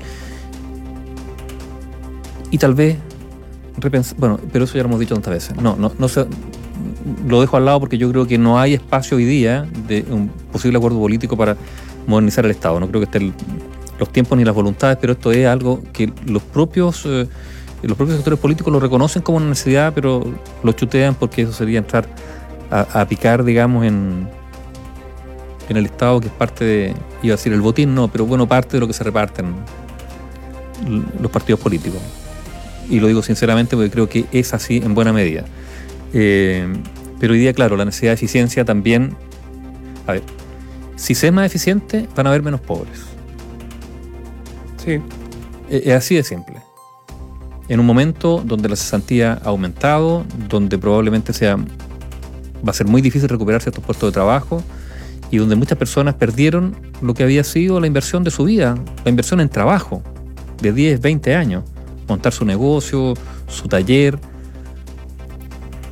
Y 2.52 2.58
tal 2.58 2.76
vez 2.76 2.98
repensar, 3.78 4.18
bueno, 4.20 4.40
pero 4.52 4.66
eso 4.66 4.76
ya 4.76 4.84
lo 4.84 4.90
hemos 4.90 5.00
dicho 5.00 5.16
tantas 5.16 5.34
veces. 5.34 5.56
No, 5.56 5.76
no, 5.76 5.92
no 5.98 6.08
sé, 6.08 6.26
lo 7.28 7.42
dejo 7.42 7.58
al 7.58 7.66
lado 7.66 7.80
porque 7.80 7.98
yo 7.98 8.12
creo 8.12 8.28
que 8.28 8.38
no 8.38 8.60
hay 8.60 8.74
espacio 8.76 9.18
hoy 9.18 9.26
día 9.26 9.68
de 9.88 10.06
un 10.10 10.30
posible 10.54 10.78
acuerdo 10.78 11.00
político 11.00 11.36
para 11.36 11.58
modernizar 12.08 12.46
el 12.46 12.52
Estado. 12.52 12.80
No 12.80 12.88
creo 12.88 13.02
que 13.02 13.06
estén 13.06 13.34
los 14.00 14.10
tiempos 14.10 14.38
ni 14.38 14.46
las 14.46 14.56
voluntades, 14.56 14.98
pero 15.02 15.14
esto 15.14 15.32
es 15.34 15.46
algo 15.46 15.82
que 15.92 16.14
los 16.26 16.42
propios 16.42 17.04
eh, 17.06 17.28
los 17.88 17.98
propios 17.98 18.18
sectores 18.18 18.40
políticos 18.40 18.72
lo 18.72 18.80
reconocen 18.80 19.22
como 19.22 19.38
una 19.38 19.50
necesidad, 19.50 19.94
pero 19.94 20.24
lo 20.64 20.72
chutean 20.72 21.16
porque 21.16 21.42
eso 21.42 21.52
sería 21.52 21.80
entrar 21.80 22.08
a, 22.72 23.06
picar, 23.06 23.44
digamos, 23.44 23.86
en, 23.86 24.28
en 25.70 25.78
el 25.78 25.86
Estado, 25.86 26.20
que 26.20 26.28
es 26.28 26.34
parte 26.34 26.66
de, 26.66 26.96
iba 27.22 27.34
a 27.34 27.38
decir 27.38 27.54
el 27.54 27.62
botín, 27.62 27.94
no, 27.94 28.08
pero 28.08 28.26
bueno, 28.26 28.48
parte 28.48 28.78
de 28.78 28.80
lo 28.80 28.88
que 28.88 28.94
se 28.94 29.04
reparten 29.04 29.54
los 31.22 31.30
partidos 31.30 31.60
políticos. 31.60 32.00
Y 32.90 33.00
lo 33.00 33.08
digo 33.08 33.22
sinceramente 33.22 33.76
porque 33.76 33.92
creo 33.92 34.10
que 34.10 34.26
es 34.32 34.54
así 34.54 34.78
en 34.78 34.96
buena 34.96 35.14
medida. 35.14 35.46
Eh, 36.14 36.68
pero 37.20 37.34
hoy 37.34 37.40
día, 37.40 37.54
claro, 37.54 37.78
la 37.78 37.86
necesidad 37.86 38.12
de 38.12 38.16
eficiencia 38.16 38.66
también. 38.66 39.16
A 40.08 40.14
ver, 40.14 40.24
si 40.96 41.16
se 41.16 41.28
es 41.28 41.34
más 41.34 41.46
eficiente, 41.46 42.08
van 42.16 42.28
a 42.28 42.30
haber 42.30 42.44
menos 42.44 42.62
pobres. 42.62 43.02
Sí. 44.84 45.02
Eh, 45.70 45.84
es 45.86 45.94
así 45.94 46.16
de 46.16 46.24
simple. 46.24 46.62
En 47.70 47.80
un 47.80 47.86
momento 47.86 48.42
donde 48.46 48.70
la 48.70 48.76
cesantía 48.76 49.40
ha 49.44 49.50
aumentado, 49.50 50.26
donde 50.50 50.78
probablemente 50.78 51.34
sea, 51.34 51.56
va 51.56 52.72
a 52.72 52.74
ser 52.74 52.88
muy 52.88 53.02
difícil 53.02 53.30
recuperar 53.30 53.62
ciertos 53.62 53.84
puestos 53.84 54.10
de 54.10 54.14
trabajo 54.14 54.62
y 55.32 55.38
donde 55.38 55.56
muchas 55.56 55.78
personas 55.78 56.16
perdieron 56.16 56.76
lo 57.02 57.14
que 57.14 57.24
había 57.24 57.44
sido 57.44 57.80
la 57.80 57.88
inversión 57.88 58.24
de 58.24 58.32
su 58.32 58.44
vida, 58.44 58.76
la 59.04 59.10
inversión 59.10 59.40
en 59.40 59.50
trabajo 59.50 60.04
de 60.62 60.74
10, 60.74 61.02
20 61.02 61.36
años, 61.36 61.64
montar 62.08 62.34
su 62.34 62.46
negocio, 62.46 63.14
su 63.48 63.68
taller, 63.68 64.20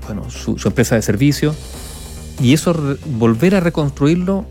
bueno, 0.06 0.30
su, 0.30 0.56
empresa 0.66 0.96
de 0.96 1.02
servicio. 1.02 1.56
Y 2.42 2.54
eso, 2.54 2.98
volver 3.18 3.56
a 3.56 3.60
reconstruirlo, 3.60 4.46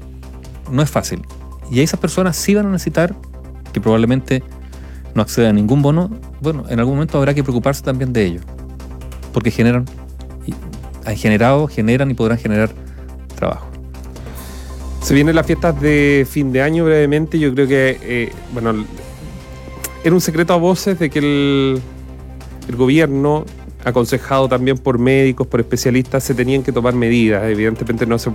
no 0.71 0.83
es 0.83 0.91
fácil. 0.91 1.23
Y 1.71 1.81
a 1.81 1.83
esas 1.83 2.01
personas 2.01 2.37
sí 2.37 2.55
van 2.55 2.67
a 2.67 2.71
necesitar, 2.71 3.15
que 3.73 3.81
probablemente 3.81 4.43
no 5.15 5.23
accedan 5.23 5.51
a 5.51 5.53
ningún 5.53 5.83
bono, 5.83 6.11
bueno, 6.41 6.65
en 6.69 6.79
algún 6.79 6.95
momento 6.95 7.19
habrá 7.19 7.35
que 7.35 7.43
preocuparse 7.43 7.83
también 7.83 8.13
de 8.13 8.25
ello. 8.25 8.41
Porque 9.33 9.51
generan, 9.51 9.85
han 11.05 11.17
generado, 11.17 11.69
generan 11.69 12.11
y 12.11 12.15
podrán 12.15 12.39
generar 12.39 12.71
trabajo. 13.37 13.67
Se 15.03 15.15
vienen 15.15 15.35
las 15.35 15.47
fiestas 15.47 15.81
de 15.81 16.27
fin 16.29 16.53
de 16.53 16.63
año 16.63 16.85
brevemente. 16.85 17.39
Yo 17.39 17.55
creo 17.55 17.67
que, 17.67 17.99
eh, 18.03 18.33
bueno, 18.53 18.85
era 20.05 20.15
un 20.15 20.21
secreto 20.21 20.53
a 20.53 20.57
voces 20.57 20.99
de 20.99 21.09
que 21.09 21.19
el, 21.21 21.81
el 22.69 22.77
gobierno 22.77 23.45
aconsejado 23.85 24.49
también 24.49 24.77
por 24.77 24.99
médicos, 24.99 25.47
por 25.47 25.61
especialistas, 25.61 26.23
se 26.25 26.35
tenían 26.35 26.63
que 26.63 26.73
tomar 26.73 26.95
medidas. 26.95 27.45
Evidentemente 27.45 28.05
no 28.07 28.19
se, 28.19 28.31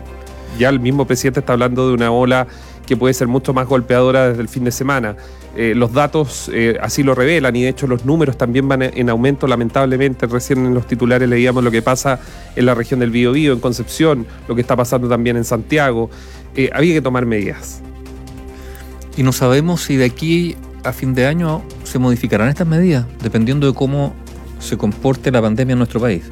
ya 0.57 0.69
el 0.69 0.79
mismo 0.79 1.05
presidente 1.05 1.39
está 1.41 1.53
hablando 1.53 1.87
de 1.87 1.93
una 1.93 2.11
ola 2.11 2.47
que 2.85 2.95
puede 2.95 3.13
ser 3.13 3.27
mucho 3.27 3.53
más 3.53 3.67
golpeadora 3.67 4.29
desde 4.29 4.41
el 4.41 4.47
fin 4.47 4.63
de 4.63 4.71
semana. 4.71 5.15
Eh, 5.57 5.73
los 5.73 5.93
datos 5.93 6.51
eh, 6.53 6.77
así 6.81 7.01
lo 7.01 7.15
revelan 7.15 7.55
y 7.55 7.63
de 7.63 7.69
hecho 7.69 7.87
los 7.87 8.03
números 8.03 8.37
también 8.37 8.67
van 8.67 8.83
en 8.83 9.09
aumento 9.09 9.47
lamentablemente. 9.47 10.27
Recién 10.27 10.65
en 10.65 10.73
los 10.73 10.85
titulares 10.85 11.27
leíamos 11.27 11.63
lo 11.63 11.71
que 11.71 11.81
pasa 11.81 12.19
en 12.55 12.65
la 12.65 12.75
región 12.75 12.99
del 12.99 13.11
Biobío, 13.11 13.53
en 13.53 13.59
Concepción, 13.59 14.27
lo 14.47 14.55
que 14.55 14.61
está 14.61 14.75
pasando 14.75 15.07
también 15.07 15.37
en 15.37 15.45
Santiago. 15.45 16.09
Eh, 16.55 16.69
había 16.73 16.93
que 16.93 17.01
tomar 17.01 17.25
medidas. 17.25 17.81
Y 19.17 19.23
no 19.23 19.31
sabemos 19.31 19.81
si 19.81 19.95
de 19.95 20.05
aquí 20.05 20.57
a 20.83 20.91
fin 20.91 21.13
de 21.13 21.25
año 21.25 21.63
se 21.83 21.99
modificarán 21.99 22.49
estas 22.49 22.67
medidas, 22.67 23.05
dependiendo 23.23 23.65
de 23.65 23.73
cómo 23.73 24.13
se 24.59 24.77
comporte 24.77 25.31
la 25.31 25.41
pandemia 25.41 25.73
en 25.73 25.79
nuestro 25.79 25.99
país. 25.99 26.23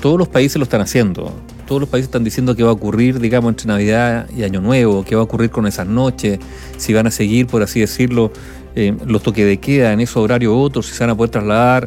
Todos 0.00 0.18
los 0.18 0.28
países 0.28 0.56
lo 0.56 0.64
están 0.64 0.80
haciendo. 0.80 1.32
Todos 1.68 1.82
los 1.82 1.90
países 1.90 2.06
están 2.06 2.24
diciendo 2.24 2.56
qué 2.56 2.62
va 2.62 2.70
a 2.70 2.72
ocurrir, 2.72 3.20
digamos, 3.20 3.50
entre 3.50 3.66
Navidad 3.66 4.26
y 4.34 4.42
Año 4.42 4.62
Nuevo, 4.62 5.04
qué 5.04 5.14
va 5.14 5.20
a 5.20 5.24
ocurrir 5.24 5.50
con 5.50 5.66
esas 5.66 5.86
noches, 5.86 6.38
si 6.78 6.94
van 6.94 7.06
a 7.06 7.10
seguir, 7.10 7.46
por 7.46 7.62
así 7.62 7.80
decirlo, 7.80 8.32
eh, 8.74 8.96
los 9.04 9.22
toques 9.22 9.44
de 9.44 9.58
queda 9.58 9.92
en 9.92 10.00
esos 10.00 10.16
horarios 10.16 10.50
u 10.50 10.56
otros, 10.56 10.86
si 10.86 10.94
se 10.94 11.00
van 11.04 11.10
a 11.10 11.14
poder 11.14 11.28
trasladar 11.28 11.86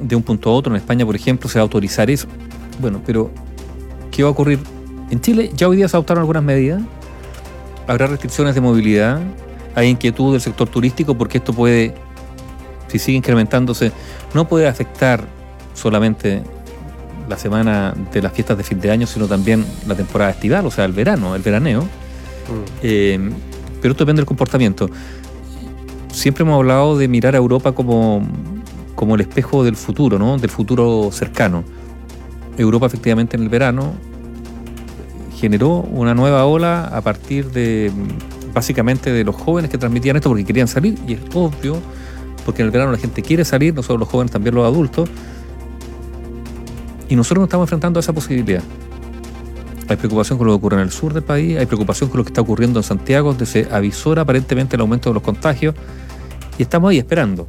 de 0.00 0.16
un 0.16 0.22
punto 0.22 0.48
a 0.48 0.54
otro. 0.54 0.72
En 0.72 0.80
España, 0.80 1.04
por 1.04 1.14
ejemplo, 1.14 1.50
se 1.50 1.58
va 1.58 1.60
a 1.60 1.64
autorizar 1.64 2.10
eso. 2.10 2.28
Bueno, 2.80 3.02
pero 3.04 3.30
¿qué 4.10 4.22
va 4.22 4.30
a 4.30 4.32
ocurrir? 4.32 4.58
En 5.10 5.20
Chile 5.20 5.50
ya 5.54 5.68
hoy 5.68 5.76
día 5.76 5.86
se 5.86 5.98
adoptaron 5.98 6.22
algunas 6.22 6.42
medidas. 6.42 6.80
Habrá 7.86 8.06
restricciones 8.06 8.54
de 8.54 8.62
movilidad. 8.62 9.20
Hay 9.74 9.88
inquietud 9.88 10.32
del 10.32 10.40
sector 10.40 10.66
turístico 10.66 11.14
porque 11.18 11.36
esto 11.36 11.52
puede, 11.52 11.94
si 12.88 12.98
sigue 12.98 13.18
incrementándose, 13.18 13.92
no 14.32 14.48
puede 14.48 14.66
afectar 14.66 15.22
solamente 15.74 16.42
la 17.30 17.38
semana 17.38 17.94
de 18.12 18.20
las 18.20 18.32
fiestas 18.32 18.58
de 18.58 18.64
fin 18.64 18.80
de 18.80 18.90
año, 18.90 19.06
sino 19.06 19.28
también 19.28 19.64
la 19.86 19.94
temporada 19.94 20.32
estival, 20.32 20.66
o 20.66 20.70
sea, 20.70 20.84
el 20.84 20.92
verano, 20.92 21.36
el 21.36 21.42
veraneo. 21.42 21.82
Mm. 21.82 21.86
Eh, 22.82 23.30
pero 23.80 23.92
esto 23.92 24.04
depende 24.04 24.20
del 24.20 24.26
comportamiento. 24.26 24.90
Siempre 26.12 26.42
hemos 26.42 26.56
hablado 26.56 26.98
de 26.98 27.06
mirar 27.06 27.34
a 27.36 27.38
Europa 27.38 27.72
como, 27.72 28.28
como 28.96 29.14
el 29.14 29.20
espejo 29.20 29.62
del 29.62 29.76
futuro, 29.76 30.18
¿no? 30.18 30.36
Del 30.38 30.50
futuro 30.50 31.10
cercano. 31.12 31.62
Europa 32.58 32.86
efectivamente 32.86 33.36
en 33.36 33.44
el 33.44 33.48
verano 33.48 33.94
generó 35.38 35.76
una 35.76 36.14
nueva 36.14 36.44
ola 36.44 36.84
a 36.84 37.00
partir 37.00 37.50
de 37.52 37.90
básicamente 38.52 39.12
de 39.12 39.24
los 39.24 39.36
jóvenes 39.36 39.70
que 39.70 39.78
transmitían 39.78 40.16
esto 40.16 40.28
porque 40.28 40.44
querían 40.44 40.68
salir 40.68 40.98
y 41.06 41.14
es 41.14 41.20
obvio 41.32 41.80
porque 42.44 42.62
en 42.62 42.66
el 42.66 42.72
verano 42.72 42.92
la 42.92 42.98
gente 42.98 43.22
quiere 43.22 43.44
salir, 43.44 43.72
no 43.74 43.82
solo 43.82 44.00
los 44.00 44.08
jóvenes, 44.08 44.32
también 44.32 44.54
los 44.54 44.66
adultos, 44.66 45.08
y 47.10 47.16
nosotros 47.16 47.40
nos 47.42 47.48
estamos 47.48 47.64
enfrentando 47.64 47.98
a 47.98 48.00
esa 48.00 48.14
posibilidad. 48.14 48.62
Hay 49.88 49.96
preocupación 49.96 50.38
con 50.38 50.46
lo 50.46 50.52
que 50.54 50.56
ocurre 50.56 50.76
en 50.76 50.82
el 50.82 50.90
sur 50.92 51.12
del 51.12 51.24
país, 51.24 51.58
hay 51.58 51.66
preocupación 51.66 52.08
con 52.08 52.18
lo 52.18 52.24
que 52.24 52.30
está 52.30 52.40
ocurriendo 52.40 52.78
en 52.78 52.84
Santiago, 52.84 53.30
donde 53.30 53.44
se 53.44 53.68
avisora 53.70 54.22
aparentemente 54.22 54.76
el 54.76 54.80
aumento 54.80 55.10
de 55.10 55.14
los 55.14 55.22
contagios, 55.22 55.74
y 56.56 56.62
estamos 56.62 56.90
ahí 56.90 56.98
esperando. 56.98 57.48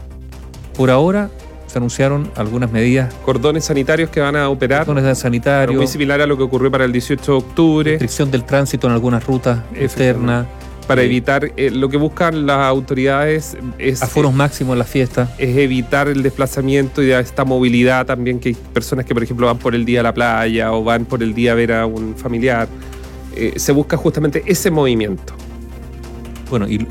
Por 0.76 0.90
ahora 0.90 1.30
se 1.68 1.78
anunciaron 1.78 2.32
algunas 2.36 2.72
medidas. 2.72 3.14
Cordones 3.24 3.66
sanitarios 3.66 4.10
que 4.10 4.20
van 4.20 4.36
a 4.36 4.50
operar. 4.50 4.86
Cordones 4.86 5.18
sanitarios. 5.20 5.78
Muy 5.78 5.88
similar 5.88 6.20
a 6.20 6.26
lo 6.26 6.36
que 6.36 6.44
ocurrió 6.44 6.72
para 6.72 6.84
el 6.84 6.92
18 6.92 7.32
de 7.32 7.38
octubre. 7.38 7.92
Restricción 7.92 8.32
del 8.32 8.44
tránsito 8.44 8.88
en 8.88 8.94
algunas 8.94 9.26
rutas 9.26 9.60
externas 9.76 10.48
para 10.92 11.04
evitar 11.04 11.54
eh, 11.56 11.72
lo 11.72 11.88
que 11.88 11.96
buscan 11.96 12.46
las 12.46 12.58
autoridades 12.58 13.56
es 13.80 14.04
aforos 14.04 14.34
máximos 14.34 14.74
en 14.74 14.80
las 14.80 14.90
fiestas 14.90 15.30
es 15.38 15.56
evitar 15.56 16.10
el 16.10 16.22
desplazamiento 16.22 17.02
y 17.02 17.14
esta 17.14 17.46
movilidad 17.46 18.06
también 18.06 18.42
que 18.42 18.50
hay 18.50 18.56
personas 18.56 19.06
que 19.06 19.14
por 19.14 19.24
ejemplo 19.24 19.48
van 19.48 19.58
por 19.58 19.74
el 19.74 19.86
día 19.86 20.02
a 20.02 20.04
la 20.04 20.14
playa 20.14 20.74
o 20.74 20.84
van 20.84 21.06
por 21.06 21.24
el 21.24 21.34
día 21.34 21.54
a 21.54 21.56
ver 21.56 21.72
a 21.72 21.86
un 21.86 22.14
familiar. 22.18 22.68
Eh, 23.38 23.54
se 23.56 23.72
busca 23.72 23.96
justamente 23.96 24.44
ese 24.46 24.70
movimiento. 24.70 25.34
Bueno 26.50 26.68
y, 26.68 26.86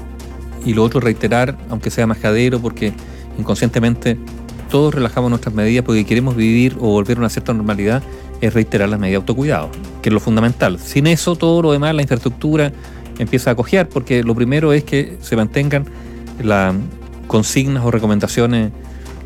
y 0.64 0.72
lo 0.72 0.82
otro 0.82 1.00
reiterar 1.00 1.58
aunque 1.68 1.90
sea 1.90 2.06
majadero 2.06 2.58
porque 2.58 2.94
inconscientemente 3.38 4.16
todos 4.70 4.94
relajamos 4.94 5.28
nuestras 5.28 5.54
medidas 5.54 5.84
porque 5.84 6.06
queremos 6.06 6.36
vivir 6.36 6.74
o 6.80 6.88
volver 6.88 7.18
a 7.18 7.20
una 7.20 7.28
cierta 7.28 7.52
normalidad 7.52 8.02
es 8.40 8.54
reiterar 8.54 8.88
las 8.88 8.98
medidas 8.98 9.12
de 9.12 9.16
autocuidado 9.16 9.68
que 10.00 10.08
es 10.08 10.12
lo 10.14 10.20
fundamental. 10.20 10.78
Sin 10.78 11.06
eso 11.06 11.36
todo 11.36 11.60
lo 11.60 11.72
demás 11.72 11.94
la 11.94 12.00
infraestructura 12.00 12.72
empieza 13.20 13.50
a 13.50 13.54
cojear, 13.54 13.88
porque 13.88 14.22
lo 14.22 14.34
primero 14.34 14.72
es 14.72 14.84
que 14.84 15.18
se 15.20 15.36
mantengan 15.36 15.84
las 16.42 16.74
consignas 17.26 17.84
o 17.84 17.90
recomendaciones 17.90 18.72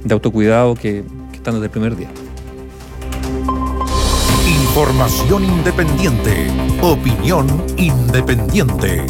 de 0.02 0.14
autocuidado 0.14 0.74
que, 0.74 1.04
que 1.30 1.36
están 1.36 1.54
desde 1.54 1.66
el 1.66 1.70
primer 1.70 1.96
día. 1.96 2.08
Información 4.46 5.44
independiente. 5.44 6.48
Opinión 6.82 7.46
independiente. 7.76 9.06